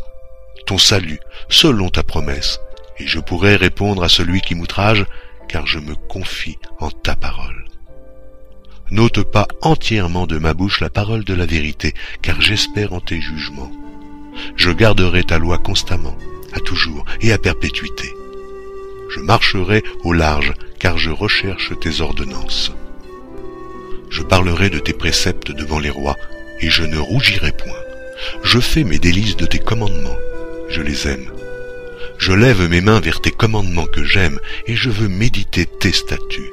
[0.76, 2.60] salut, selon ta promesse,
[2.98, 5.06] et je pourrai répondre à celui qui m'outrage,
[5.48, 7.64] car je me confie en ta parole.
[8.90, 13.20] N'ôte pas entièrement de ma bouche la parole de la vérité, car j'espère en tes
[13.20, 13.72] jugements.
[14.56, 16.16] Je garderai ta loi constamment,
[16.52, 18.12] à toujours et à perpétuité.
[19.14, 22.72] Je marcherai au large, car je recherche tes ordonnances.
[24.10, 26.16] Je parlerai de tes préceptes devant les rois,
[26.60, 27.72] et je ne rougirai point.
[28.42, 30.16] Je fais mes délices de tes commandements,
[30.68, 31.30] je les aime.
[32.18, 36.52] Je lève mes mains vers tes commandements que j'aime, et je veux méditer tes statuts.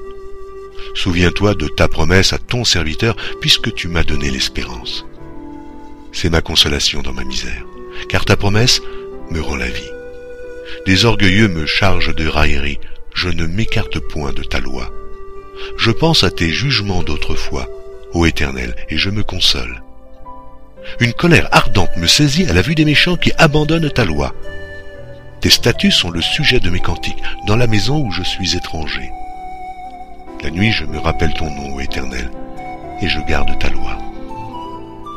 [0.93, 5.05] Souviens-toi de ta promesse à ton serviteur, puisque tu m'as donné l'espérance.
[6.11, 7.65] C'est ma consolation dans ma misère,
[8.07, 8.81] car ta promesse
[9.31, 9.91] me rend la vie.
[10.85, 12.79] Des orgueilleux me chargent de raillerie,
[13.13, 14.93] je ne m'écarte point de ta loi.
[15.77, 17.67] Je pense à tes jugements d'autrefois,
[18.13, 19.81] ô Éternel, et je me console.
[20.99, 24.33] Une colère ardente me saisit à la vue des méchants qui abandonnent ta loi.
[25.41, 29.11] Tes statuts sont le sujet de mes cantiques, dans la maison où je suis étranger.
[30.43, 32.31] La nuit je me rappelle ton nom, ô Éternel,
[33.01, 33.97] et je garde ta loi.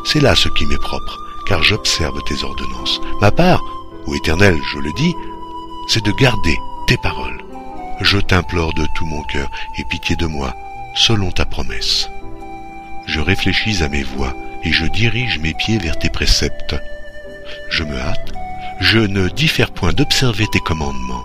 [0.05, 3.01] C'est là ce qui m'est propre, car j'observe tes ordonnances.
[3.21, 3.63] Ma part,
[4.07, 5.15] ô Éternel, je le dis,
[5.89, 7.43] c'est de garder tes paroles.
[8.01, 10.55] Je t'implore de tout mon cœur, et pitié de moi,
[10.95, 12.11] selon ta promesse.
[13.07, 16.77] Je réfléchis à mes voies, et je dirige mes pieds vers tes préceptes.
[17.71, 18.33] Je me hâte,
[18.81, 21.25] je ne diffère point d'observer tes commandements.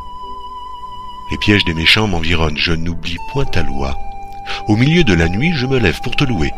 [1.31, 3.97] Les pièges des méchants m'environnent, je n'oublie point ta loi.
[4.67, 6.51] Au milieu de la nuit, je me lève pour te louer,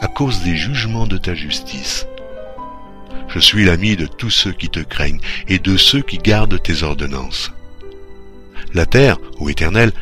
[0.00, 2.06] à cause des jugements de ta justice.
[3.28, 6.82] Je suis l'ami de tous ceux qui te craignent et de ceux qui gardent tes
[6.82, 7.52] ordonnances.
[8.74, 9.92] La terre, ô Éternel,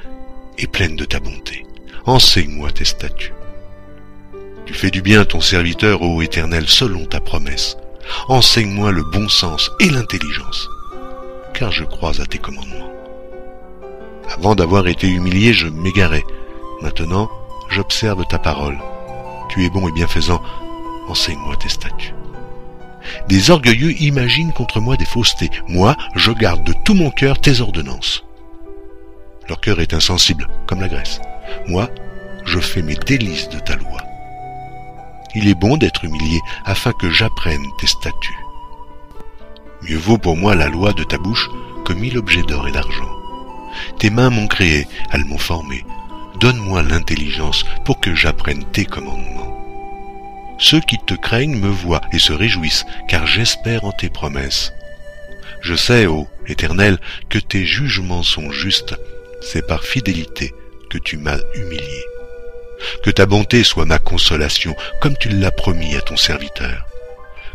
[0.58, 1.66] est pleine de ta bonté.
[2.04, 3.35] Enseigne-moi tes statuts.
[4.66, 7.76] Tu fais du bien ton serviteur, ô Éternel, selon ta promesse.
[8.28, 10.68] Enseigne-moi le bon sens et l'intelligence,
[11.54, 12.90] car je crois à tes commandements.
[14.30, 16.24] Avant d'avoir été humilié, je m'égarais.
[16.82, 17.30] Maintenant,
[17.70, 18.78] j'observe ta parole.
[19.48, 20.42] Tu es bon et bienfaisant,
[21.08, 22.14] enseigne-moi tes statuts.
[23.28, 25.50] Des orgueilleux imaginent contre moi des faussetés.
[25.68, 28.24] Moi, je garde de tout mon cœur tes ordonnances.
[29.48, 31.20] Leur cœur est insensible, comme la graisse.
[31.68, 31.88] Moi,
[32.44, 34.05] je fais mes délices de ta loi.
[35.38, 38.38] Il est bon d'être humilié afin que j'apprenne tes statuts.
[39.82, 41.50] Mieux vaut pour moi la loi de ta bouche
[41.84, 43.10] que mille objets d'or et d'argent.
[43.98, 45.84] Tes mains m'ont créé, elles m'ont formé.
[46.40, 49.52] Donne-moi l'intelligence pour que j'apprenne tes commandements.
[50.58, 54.72] Ceux qui te craignent me voient et se réjouissent, car j'espère en tes promesses.
[55.60, 58.94] Je sais, ô Éternel, que tes jugements sont justes,
[59.42, 60.54] c'est par fidélité
[60.88, 62.15] que tu m'as humilié.
[63.02, 66.86] Que ta bonté soit ma consolation, comme tu l'as promis à ton serviteur.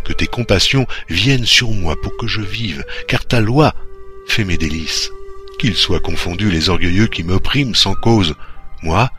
[0.03, 3.73] Que tes compassions viennent sur moi pour que je vive, car ta loi
[4.27, 5.11] fait mes délices.
[5.59, 8.35] Qu'ils soient confondus les orgueilleux qui m'oppriment sans cause.
[8.81, 9.11] Moi,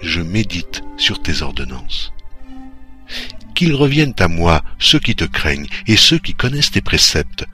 [0.00, 2.12] je médite sur tes ordonnances
[3.60, 7.44] qu'ils reviennent à moi ceux qui te craignent et ceux qui connaissent tes préceptes.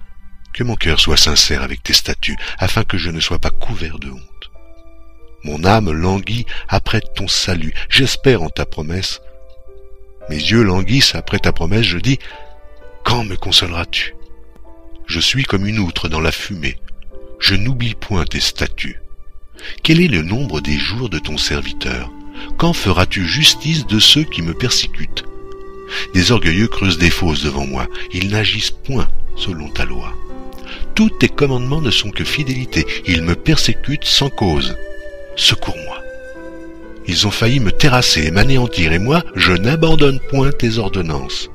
[0.52, 3.98] Que mon cœur soit sincère avec tes statuts, afin que je ne sois pas couvert
[3.98, 4.35] de honte.
[5.46, 9.20] Mon âme languit après ton salut, j'espère en ta promesse.
[10.28, 12.18] Mes yeux languissent après ta promesse, je dis,
[13.04, 14.16] quand me consoleras-tu?
[15.06, 16.78] Je suis comme une outre dans la fumée,
[17.38, 19.00] je n'oublie point tes statuts.
[19.84, 22.10] Quel est le nombre des jours de ton serviteur?
[22.58, 25.24] Quand feras-tu justice de ceux qui me persécutent?
[26.12, 29.06] Des orgueilleux creusent des fosses devant moi, ils n'agissent point
[29.36, 30.12] selon ta loi.
[30.96, 34.76] Tous tes commandements ne sont que fidélité, ils me persécutent sans cause.
[35.36, 36.02] Secours-moi.
[37.06, 41.50] Ils ont failli me terrasser et m'anéantir, et moi, je n'abandonne point tes ordonnances.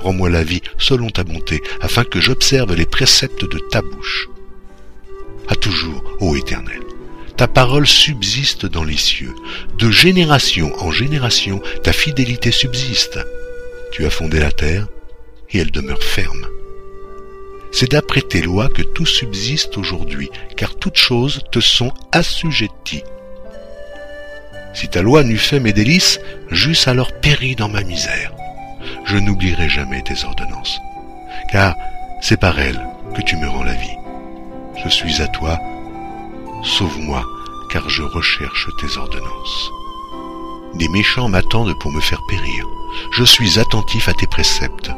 [0.00, 4.28] Rends-moi la vie selon ta bonté, afin que j'observe les préceptes de ta bouche.
[5.48, 6.82] À toujours, ô Éternel,
[7.36, 9.34] ta parole subsiste dans les cieux.
[9.78, 13.18] De génération en génération, ta fidélité subsiste.
[13.92, 14.86] Tu as fondé la terre,
[15.50, 16.46] et elle demeure ferme.
[17.72, 23.04] C'est d'après tes lois que tout subsiste aujourd'hui, car toutes choses te sont assujetties.
[24.74, 28.32] Si ta loi n'eût fait mes délices, j'eusse alors péri dans ma misère.
[29.04, 30.78] Je n'oublierai jamais tes ordonnances,
[31.50, 31.74] car
[32.20, 33.96] c'est par elles que tu me rends la vie.
[34.84, 35.58] Je suis à toi,
[36.62, 37.24] sauve-moi,
[37.72, 39.70] car je recherche tes ordonnances.
[40.74, 42.64] Des méchants m'attendent pour me faire périr.
[43.12, 44.90] Je suis attentif à tes préceptes.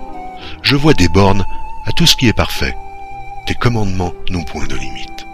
[0.63, 1.45] Je vois des bornes
[1.87, 2.77] à tout ce qui est parfait.
[3.47, 5.27] Tes commandements n'ont point de limite.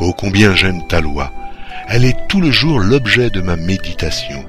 [0.00, 1.32] Oh combien j'aime ta loi.
[1.88, 4.44] Elle est tout le jour l'objet de ma méditation.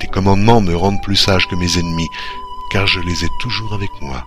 [0.00, 2.08] Tes commandements me rendent plus sage que mes ennemis,
[2.70, 4.26] car je les ai toujours avec moi.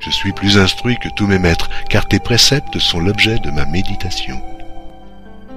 [0.00, 3.64] Je suis plus instruit que tous mes maîtres, car tes préceptes sont l'objet de ma
[3.66, 4.40] méditation.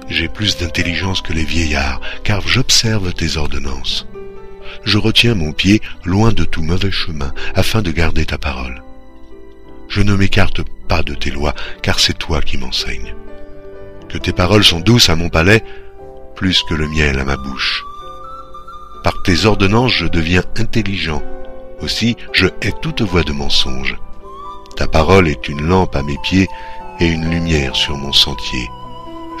[0.08, 4.06] J'ai plus d'intelligence que les vieillards, car j'observe tes ordonnances.
[4.84, 8.82] Je retiens mon pied loin de tout mauvais chemin, afin de garder ta parole.
[9.98, 13.16] Je ne m'écarte pas de tes lois, car c'est toi qui m'enseignes.
[14.08, 15.64] Que tes paroles sont douces à mon palais,
[16.36, 17.82] plus que le miel à ma bouche.
[19.02, 21.20] Par tes ordonnances je deviens intelligent,
[21.80, 23.96] Aussi, je hais toute voix de mensonge.
[24.76, 26.46] Ta parole est une lampe à mes pieds
[27.00, 28.68] et une lumière sur mon sentier.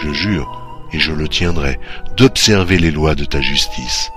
[0.02, 0.50] Je jure,
[0.92, 1.78] et je le tiendrai,
[2.16, 4.10] d'observer les lois de ta justice.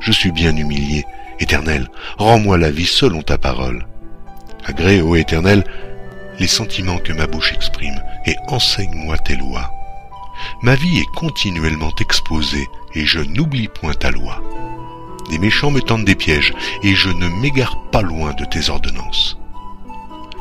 [0.00, 1.04] Je suis bien humilié.
[1.40, 3.84] Éternel, rends-moi la vie selon ta parole.
[4.64, 5.64] Agrée, ô Éternel,
[6.38, 9.72] les sentiments que ma bouche exprime, et enseigne-moi tes lois.
[10.62, 14.42] Ma vie est continuellement exposée, et je n'oublie point ta loi.
[15.30, 19.38] Des méchants me tendent des pièges, et je ne m'égare pas loin de tes ordonnances.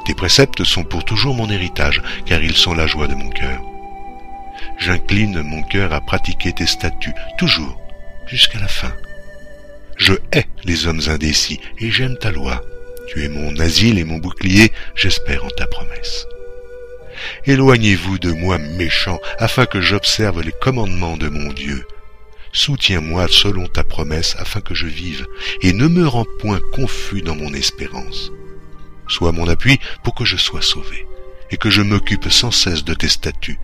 [0.05, 3.61] Tes préceptes sont pour toujours mon héritage, car ils sont la joie de mon cœur.
[4.77, 7.79] J'incline mon cœur à pratiquer tes statuts, toujours,
[8.27, 8.91] jusqu'à la fin.
[9.97, 12.61] Je hais les hommes indécis, et j'aime ta loi.
[13.11, 16.27] Tu es mon asile et mon bouclier, j'espère en ta promesse.
[17.45, 21.85] Éloignez-vous de moi méchant, afin que j'observe les commandements de mon Dieu.
[22.53, 25.27] Soutiens-moi selon ta promesse, afin que je vive,
[25.61, 28.31] et ne me rends point confus dans mon espérance.
[29.09, 31.05] Sois mon appui pour que je sois sauvé,
[31.49, 33.59] et que je m'occupe sans cesse de tes statuts.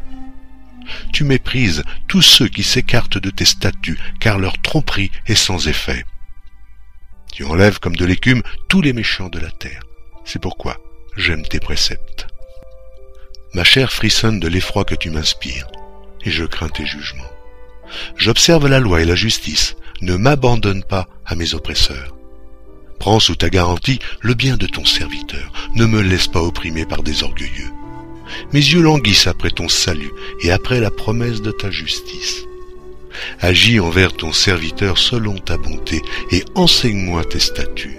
[1.14, 6.04] Tu méprises tous ceux qui s'écartent de tes statuts, car leur tromperie est sans effet.
[7.32, 9.82] Tu enlèves comme de l'écume tous les méchants de la terre.
[10.26, 10.78] C'est pourquoi
[11.16, 12.28] j'aime tes préceptes.
[13.54, 15.68] Ma chair frissonne de l'effroi que tu m'inspires,
[16.24, 17.32] et je crains tes jugements.
[18.18, 22.16] J'observe la loi et la justice, ne m'abandonne pas à mes oppresseurs.
[23.00, 27.04] Prends sous ta garantie le bien de ton serviteur, ne me laisse pas opprimer par
[27.04, 27.72] des orgueilleux.
[28.52, 30.12] Mes yeux languissent après ton salut
[30.42, 32.44] et après la promesse de ta justice.
[33.40, 36.02] Agis envers ton serviteur selon ta bonté
[36.32, 37.98] et enseigne-moi tes statuts.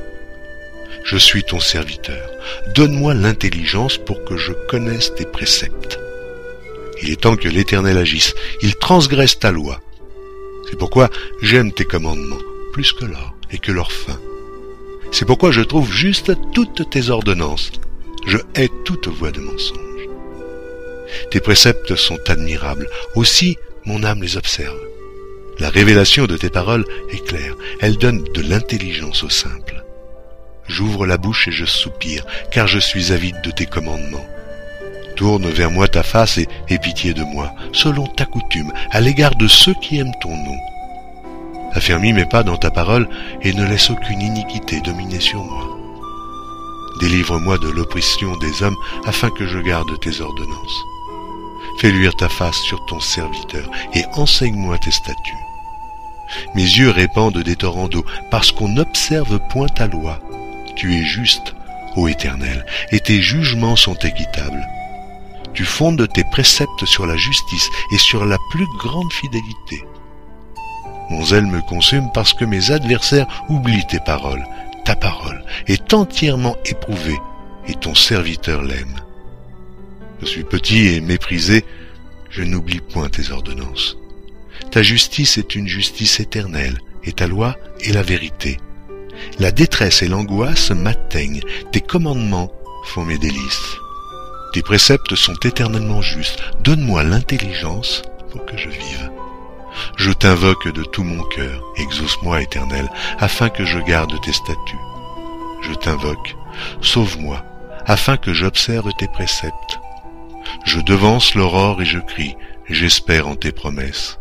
[1.05, 2.31] Je suis ton serviteur.
[2.75, 5.99] Donne-moi l'intelligence pour que je connaisse tes préceptes.
[7.03, 8.35] Il est temps que l'Éternel agisse.
[8.63, 9.81] Il transgresse ta loi.
[10.69, 11.09] C'est pourquoi
[11.41, 14.21] j'aime tes commandements plus que l'or et que leur fin.
[15.11, 17.73] C'est pourquoi je trouve juste toutes tes ordonnances.
[18.27, 19.79] Je hais toute voix de mensonge.
[21.31, 22.89] Tes préceptes sont admirables.
[23.15, 24.79] Aussi, mon âme les observe.
[25.61, 27.55] La révélation de tes paroles est claire.
[27.81, 29.85] Elle donne de l'intelligence au simple.
[30.69, 34.27] J'ouvre la bouche et je soupire, car je suis avide de tes commandements.
[35.17, 39.35] Tourne vers moi ta face et aie pitié de moi, selon ta coutume, à l'égard
[39.35, 40.59] de ceux qui aiment ton nom.
[41.73, 43.09] Affermis mes pas dans ta parole
[43.43, 45.77] et ne laisse aucune iniquité dominer sur moi.
[47.01, 50.85] Délivre-moi de l'oppression des hommes afin que je garde tes ordonnances.
[51.79, 55.48] Fais luire ta face sur ton serviteur et enseigne-moi tes statuts.
[56.55, 60.21] Mes yeux répandent des torrents d'eau parce qu'on n'observe point ta loi.
[60.77, 61.55] Tu es juste,
[61.97, 64.67] ô Éternel, et tes jugements sont équitables.
[65.55, 69.85] Tu fondes tes préceptes sur la justice et sur la plus grande fidélité.
[71.11, 74.45] Mon zèle me consume parce que mes adversaires oublient tes paroles.
[74.85, 77.19] Ta parole est entièrement éprouvée
[77.67, 79.01] et ton serviteur l'aime.
[80.21, 81.65] Je suis petit et méprisé,
[82.31, 83.97] je n'oublie point tes ordonnances.
[84.71, 88.59] Ta justice est une justice éternelle, et ta loi est la vérité.
[89.39, 91.41] La détresse et l'angoisse m'atteignent,
[91.73, 92.53] tes commandements
[92.85, 93.77] font mes délices.
[94.53, 99.11] Tes préceptes sont éternellement justes, donne-moi l'intelligence pour que je vive.
[99.97, 104.77] Je t'invoque de tout mon cœur, exauce-moi éternel, afin que je garde tes statuts.
[105.63, 106.37] Je t'invoque,
[106.83, 107.45] sauve-moi,
[107.87, 109.79] afin que j'observe tes préceptes.
[110.65, 112.37] Je devance l'aurore et je crie,
[112.69, 114.19] j'espère en tes promesses.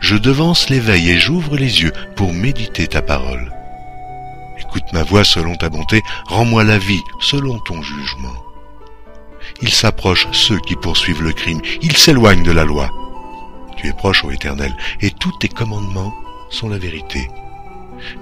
[0.00, 3.52] Je devance l'éveil et j'ouvre les yeux pour méditer ta parole.
[4.58, 8.34] Écoute ma voix selon ta bonté, rends-moi la vie selon ton jugement.
[9.62, 12.90] Il s'approche ceux qui poursuivent le crime, ils s'éloignent de la loi.
[13.76, 16.14] Tu es proche, ô Éternel, et tous tes commandements
[16.50, 17.28] sont la vérité.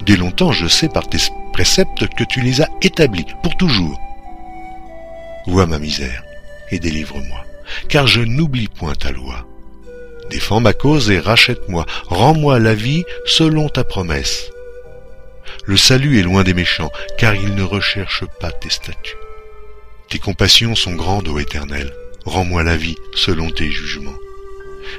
[0.03, 1.19] Dès longtemps, je sais par tes
[1.53, 3.99] préceptes que tu les as établis pour toujours.
[5.47, 6.23] Vois ma misère
[6.71, 7.45] et délivre-moi,
[7.89, 9.47] car je n'oublie point ta loi.
[10.31, 14.51] Défends ma cause et rachète-moi, rends-moi la vie selon ta promesse.
[15.65, 19.17] Le salut est loin des méchants, car ils ne recherchent pas tes statuts.
[20.09, 21.93] Tes compassions sont grandes, ô Éternel,
[22.25, 24.19] rends-moi la vie selon tes jugements.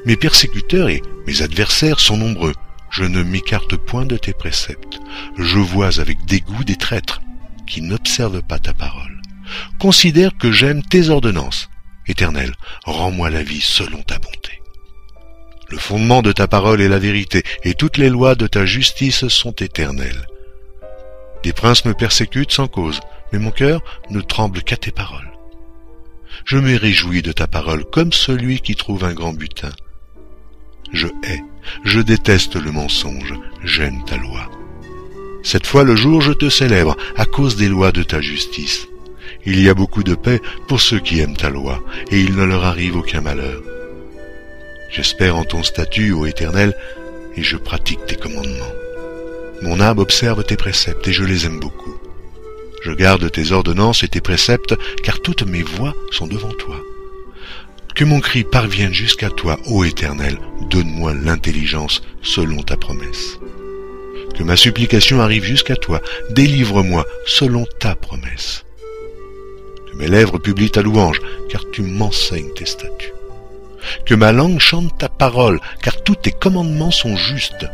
[0.06, 2.54] Mes persécuteurs et mes adversaires sont nombreux,
[2.90, 5.00] je ne m'écarte point de tes préceptes.
[5.38, 7.22] Je vois avec dégoût des traîtres
[7.68, 9.22] qui n'observent pas ta parole.
[9.80, 11.70] Considère que j'aime tes ordonnances.
[12.08, 12.54] Éternel,
[12.86, 14.47] rends-moi la vie selon ta bonté.
[15.70, 19.28] Le fondement de ta parole est la vérité, et toutes les lois de ta justice
[19.28, 20.28] sont éternelles.
[21.44, 23.02] Des princes me persécutent sans cause,
[23.32, 25.32] mais mon cœur ne tremble qu'à tes paroles.
[26.46, 29.72] Je me réjouis de ta parole comme celui qui trouve un grand butin.
[30.94, 31.44] Je hais,
[31.84, 34.50] je déteste le mensonge, j'aime ta loi.
[35.44, 38.88] Cette fois le jour je te célèbre à cause des lois de ta justice.
[39.46, 42.44] Il y a beaucoup de paix pour ceux qui aiment ta loi, et il ne
[42.44, 43.62] leur arrive aucun malheur.
[44.90, 46.76] J'espère en ton statut, ô Éternel,
[47.36, 48.74] et je pratique tes commandements.
[49.62, 51.96] Mon âme observe tes préceptes, et je les aime beaucoup.
[52.84, 56.80] Je garde tes ordonnances et tes préceptes, car toutes mes voies sont devant toi.
[57.96, 60.38] Que mon cri parvienne jusqu'à toi, ô Éternel,
[60.70, 63.40] donne-moi l'intelligence selon ta promesse.
[64.38, 68.66] Que ma supplication arrive jusqu'à toi, délivre-moi selon ta promesse.
[69.92, 71.20] Que mes lèvres publient ta louange,
[71.50, 73.17] car tu m'enseignes tes statuts.
[74.06, 77.66] Que ma langue chante ta parole, car tous tes commandements sont justes.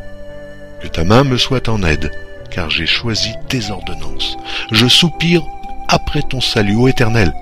[0.82, 2.12] Que ta main me soit en aide,
[2.52, 4.38] car j'ai choisi tes ordonnances.
[4.72, 5.44] Je soupire
[5.88, 7.34] après ton salut, ô Éternel,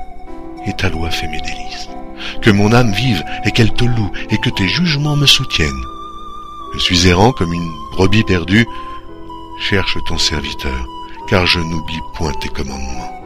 [0.65, 1.89] et ta loi fait mes délices.
[2.41, 5.85] Que mon âme vive et qu'elle te loue, et que tes jugements me soutiennent.
[6.75, 8.65] Je suis errant comme une brebis perdue.
[9.59, 10.85] Cherche ton serviteur,
[11.27, 13.20] car je n'oublie point tes commandements.